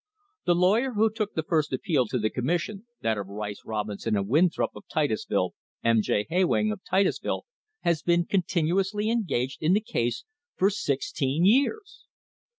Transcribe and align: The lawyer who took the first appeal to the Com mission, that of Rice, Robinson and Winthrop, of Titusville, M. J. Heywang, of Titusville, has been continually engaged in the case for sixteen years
The 0.45 0.55
lawyer 0.55 0.93
who 0.93 1.11
took 1.11 1.35
the 1.35 1.43
first 1.47 1.71
appeal 1.71 2.07
to 2.07 2.17
the 2.17 2.31
Com 2.31 2.45
mission, 2.45 2.87
that 3.01 3.19
of 3.19 3.27
Rice, 3.27 3.61
Robinson 3.63 4.15
and 4.17 4.27
Winthrop, 4.27 4.71
of 4.75 4.85
Titusville, 4.91 5.53
M. 5.83 6.01
J. 6.01 6.25
Heywang, 6.27 6.71
of 6.73 6.81
Titusville, 6.83 7.45
has 7.81 8.01
been 8.01 8.25
continually 8.25 9.11
engaged 9.11 9.61
in 9.61 9.73
the 9.73 9.79
case 9.79 10.23
for 10.57 10.71
sixteen 10.71 11.45
years 11.45 12.05